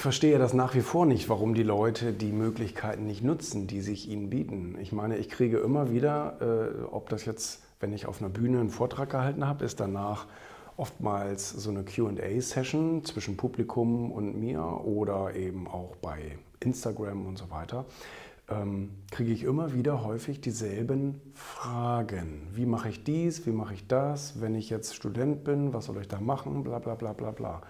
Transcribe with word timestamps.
verstehe 0.00 0.38
das 0.38 0.54
nach 0.54 0.74
wie 0.74 0.80
vor 0.80 1.06
nicht, 1.06 1.28
warum 1.28 1.54
die 1.54 1.62
Leute 1.62 2.12
die 2.12 2.32
Möglichkeiten 2.32 3.06
nicht 3.06 3.22
nutzen, 3.22 3.66
die 3.66 3.80
sich 3.80 4.08
ihnen 4.08 4.30
bieten. 4.30 4.76
Ich 4.80 4.92
meine, 4.92 5.16
ich 5.16 5.28
kriege 5.28 5.58
immer 5.58 5.90
wieder, 5.90 6.36
äh, 6.40 6.84
ob 6.90 7.08
das 7.08 7.24
jetzt, 7.24 7.62
wenn 7.80 7.92
ich 7.92 8.06
auf 8.06 8.20
einer 8.20 8.30
Bühne 8.30 8.60
einen 8.60 8.70
Vortrag 8.70 9.10
gehalten 9.10 9.46
habe, 9.46 9.64
ist 9.64 9.80
danach 9.80 10.26
oftmals 10.76 11.50
so 11.50 11.70
eine 11.70 11.84
QA-Session 11.84 13.04
zwischen 13.04 13.36
Publikum 13.36 14.12
und 14.12 14.38
mir 14.38 14.62
oder 14.62 15.34
eben 15.34 15.68
auch 15.68 15.96
bei 15.96 16.38
Instagram 16.60 17.26
und 17.26 17.38
so 17.38 17.50
weiter, 17.50 17.86
ähm, 18.48 18.90
kriege 19.10 19.32
ich 19.32 19.42
immer 19.42 19.72
wieder 19.72 20.04
häufig 20.04 20.40
dieselben 20.40 21.20
Fragen. 21.34 22.48
Wie 22.54 22.66
mache 22.66 22.88
ich 22.88 23.04
dies, 23.04 23.46
wie 23.46 23.52
mache 23.52 23.74
ich 23.74 23.86
das, 23.86 24.40
wenn 24.40 24.54
ich 24.54 24.70
jetzt 24.70 24.94
Student 24.94 25.44
bin, 25.44 25.72
was 25.72 25.86
soll 25.86 26.00
ich 26.00 26.08
da 26.08 26.20
machen, 26.20 26.62
bla 26.62 26.78
bla 26.78 26.94
bla 26.94 27.12
bla 27.12 27.30
bla. 27.30 27.62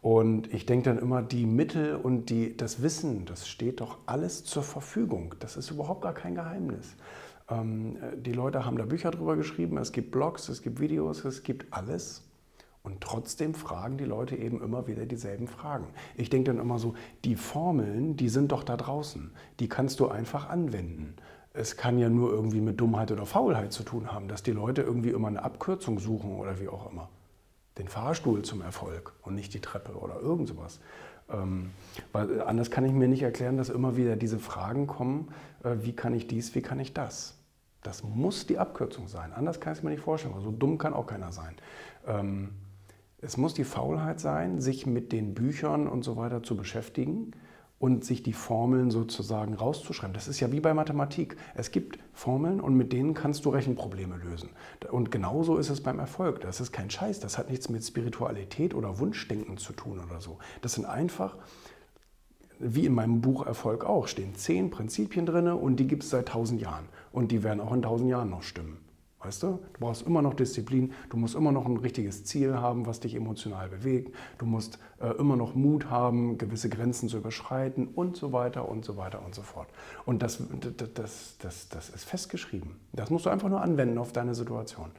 Und 0.00 0.52
ich 0.54 0.64
denke 0.64 0.90
dann 0.90 0.98
immer, 0.98 1.22
die 1.22 1.46
Mittel 1.46 1.96
und 1.96 2.30
die, 2.30 2.56
das 2.56 2.82
Wissen, 2.82 3.24
das 3.24 3.48
steht 3.48 3.80
doch 3.80 3.98
alles 4.06 4.44
zur 4.44 4.62
Verfügung. 4.62 5.34
Das 5.40 5.56
ist 5.56 5.70
überhaupt 5.70 6.02
gar 6.02 6.14
kein 6.14 6.34
Geheimnis. 6.34 6.94
Ähm, 7.50 7.96
die 8.16 8.32
Leute 8.32 8.64
haben 8.64 8.78
da 8.78 8.84
Bücher 8.84 9.10
drüber 9.10 9.36
geschrieben, 9.36 9.76
es 9.78 9.92
gibt 9.92 10.12
Blogs, 10.12 10.48
es 10.48 10.62
gibt 10.62 10.80
Videos, 10.80 11.24
es 11.24 11.42
gibt 11.42 11.66
alles. 11.72 12.22
Und 12.84 13.00
trotzdem 13.00 13.54
fragen 13.54 13.98
die 13.98 14.04
Leute 14.04 14.36
eben 14.36 14.62
immer 14.62 14.86
wieder 14.86 15.04
dieselben 15.04 15.48
Fragen. 15.48 15.88
Ich 16.16 16.30
denke 16.30 16.52
dann 16.52 16.60
immer 16.60 16.78
so, 16.78 16.94
die 17.24 17.34
Formeln, 17.34 18.16
die 18.16 18.28
sind 18.28 18.52
doch 18.52 18.62
da 18.62 18.76
draußen. 18.76 19.32
Die 19.58 19.68
kannst 19.68 20.00
du 20.00 20.08
einfach 20.08 20.48
anwenden. 20.48 21.14
Es 21.52 21.76
kann 21.76 21.98
ja 21.98 22.08
nur 22.08 22.30
irgendwie 22.30 22.60
mit 22.60 22.80
Dummheit 22.80 23.10
oder 23.10 23.26
Faulheit 23.26 23.72
zu 23.72 23.82
tun 23.82 24.12
haben, 24.12 24.28
dass 24.28 24.44
die 24.44 24.52
Leute 24.52 24.82
irgendwie 24.82 25.10
immer 25.10 25.28
eine 25.28 25.42
Abkürzung 25.42 25.98
suchen 25.98 26.36
oder 26.36 26.60
wie 26.60 26.68
auch 26.68 26.90
immer. 26.90 27.08
Den 27.78 27.88
Fahrstuhl 27.88 28.42
zum 28.42 28.60
Erfolg 28.60 29.12
und 29.22 29.34
nicht 29.34 29.54
die 29.54 29.60
Treppe 29.60 29.92
oder 29.92 30.20
irgend 30.20 30.48
sowas. 30.48 30.80
Ähm, 31.30 31.70
weil 32.12 32.42
anders 32.42 32.70
kann 32.70 32.84
ich 32.84 32.92
mir 32.92 33.08
nicht 33.08 33.22
erklären, 33.22 33.56
dass 33.56 33.68
immer 33.68 33.96
wieder 33.96 34.16
diese 34.16 34.38
Fragen 34.38 34.86
kommen, 34.86 35.28
äh, 35.62 35.76
wie 35.82 35.94
kann 35.94 36.14
ich 36.14 36.26
dies, 36.26 36.54
wie 36.54 36.62
kann 36.62 36.80
ich 36.80 36.94
das. 36.94 37.36
Das 37.82 38.02
muss 38.02 38.46
die 38.46 38.58
Abkürzung 38.58 39.08
sein. 39.08 39.32
Anders 39.32 39.60
kann 39.60 39.72
ich 39.72 39.78
es 39.78 39.82
mir 39.84 39.90
nicht 39.90 40.02
vorstellen. 40.02 40.34
So 40.40 40.50
dumm 40.50 40.78
kann 40.78 40.94
auch 40.94 41.06
keiner 41.06 41.32
sein. 41.32 41.54
Ähm, 42.06 42.50
es 43.20 43.36
muss 43.36 43.54
die 43.54 43.64
Faulheit 43.64 44.20
sein, 44.20 44.60
sich 44.60 44.86
mit 44.86 45.12
den 45.12 45.34
Büchern 45.34 45.86
und 45.86 46.02
so 46.02 46.16
weiter 46.16 46.42
zu 46.42 46.56
beschäftigen 46.56 47.32
und 47.78 48.04
sich 48.04 48.22
die 48.22 48.32
Formeln 48.32 48.90
sozusagen 48.90 49.54
rauszuschreiben. 49.54 50.14
Das 50.14 50.26
ist 50.26 50.40
ja 50.40 50.50
wie 50.50 50.60
bei 50.60 50.74
Mathematik. 50.74 51.36
Es 51.54 51.70
gibt 51.70 51.98
Formeln 52.12 52.60
und 52.60 52.74
mit 52.74 52.92
denen 52.92 53.14
kannst 53.14 53.44
du 53.44 53.50
Rechenprobleme 53.50 54.16
lösen. 54.16 54.50
Und 54.90 55.12
genauso 55.12 55.56
ist 55.58 55.70
es 55.70 55.80
beim 55.80 55.98
Erfolg. 55.98 56.40
Das 56.40 56.60
ist 56.60 56.72
kein 56.72 56.90
Scheiß. 56.90 57.20
Das 57.20 57.38
hat 57.38 57.50
nichts 57.50 57.68
mit 57.68 57.84
Spiritualität 57.84 58.74
oder 58.74 58.98
Wunschdenken 58.98 59.58
zu 59.58 59.72
tun 59.72 60.00
oder 60.00 60.20
so. 60.20 60.38
Das 60.60 60.72
sind 60.72 60.86
einfach, 60.86 61.36
wie 62.58 62.86
in 62.86 62.94
meinem 62.94 63.20
Buch 63.20 63.46
Erfolg 63.46 63.84
auch, 63.84 64.08
stehen 64.08 64.34
zehn 64.34 64.70
Prinzipien 64.70 65.26
drin 65.26 65.46
und 65.46 65.76
die 65.76 65.86
gibt 65.86 66.02
es 66.02 66.10
seit 66.10 66.28
tausend 66.28 66.60
Jahren. 66.60 66.86
Und 67.12 67.30
die 67.30 67.44
werden 67.44 67.60
auch 67.60 67.72
in 67.72 67.82
tausend 67.82 68.10
Jahren 68.10 68.30
noch 68.30 68.42
stimmen. 68.42 68.87
Weißt 69.20 69.42
du? 69.42 69.58
Du 69.72 69.80
brauchst 69.80 70.06
immer 70.06 70.22
noch 70.22 70.34
Disziplin, 70.34 70.92
du 71.10 71.16
musst 71.16 71.34
immer 71.34 71.50
noch 71.50 71.66
ein 71.66 71.76
richtiges 71.76 72.24
Ziel 72.24 72.54
haben, 72.54 72.86
was 72.86 73.00
dich 73.00 73.16
emotional 73.16 73.68
bewegt, 73.68 74.14
du 74.38 74.46
musst 74.46 74.78
äh, 75.00 75.08
immer 75.18 75.34
noch 75.34 75.56
Mut 75.56 75.90
haben, 75.90 76.38
gewisse 76.38 76.68
Grenzen 76.68 77.08
zu 77.08 77.16
überschreiten 77.16 77.88
und 77.88 78.16
so 78.16 78.32
weiter 78.32 78.68
und 78.68 78.84
so 78.84 78.96
weiter 78.96 79.24
und 79.24 79.34
so 79.34 79.42
fort. 79.42 79.68
Und 80.06 80.22
das, 80.22 80.40
das, 80.94 81.36
das, 81.38 81.68
das 81.68 81.88
ist 81.88 82.04
festgeschrieben. 82.04 82.76
Das 82.92 83.10
musst 83.10 83.26
du 83.26 83.30
einfach 83.30 83.48
nur 83.48 83.60
anwenden 83.60 83.98
auf 83.98 84.12
deine 84.12 84.36
Situation. 84.36 84.90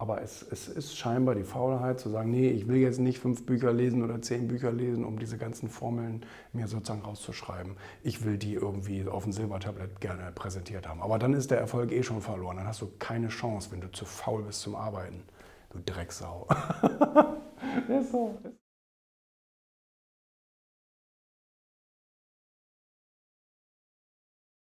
Aber 0.00 0.22
es, 0.22 0.42
es, 0.50 0.66
ist 0.66 0.96
scheinbar 0.96 1.34
die 1.34 1.44
Faulheit 1.44 2.00
zu 2.00 2.08
sagen, 2.08 2.30
nee, 2.30 2.48
ich 2.48 2.66
will 2.66 2.78
jetzt 2.78 2.98
nicht 2.98 3.18
fünf 3.18 3.44
Bücher 3.44 3.70
lesen 3.70 4.02
oder 4.02 4.22
zehn 4.22 4.48
Bücher 4.48 4.72
lesen, 4.72 5.04
um 5.04 5.18
diese 5.18 5.36
ganzen 5.36 5.68
Formeln 5.68 6.24
mir 6.54 6.68
sozusagen 6.68 7.02
rauszuschreiben. 7.02 7.76
Ich 8.02 8.24
will 8.24 8.38
die 8.38 8.54
irgendwie 8.54 9.06
auf 9.06 9.24
dem 9.24 9.32
Silbertablett 9.32 10.00
gerne 10.00 10.32
präsentiert 10.34 10.88
haben. 10.88 11.02
Aber 11.02 11.18
dann 11.18 11.34
ist 11.34 11.50
der 11.50 11.58
Erfolg 11.58 11.92
eh 11.92 12.02
schon 12.02 12.22
verloren. 12.22 12.56
Dann 12.56 12.66
hast 12.66 12.80
du 12.80 12.90
keine 12.98 13.28
Chance, 13.28 13.72
wenn 13.72 13.82
du 13.82 13.92
zu 13.92 14.06
faul 14.06 14.42
bist 14.44 14.62
zum 14.62 14.74
Arbeiten. 14.74 15.22
Du 15.68 15.80
Drecksau. 15.84 16.48
ist 17.88 18.10
so. 18.10 18.38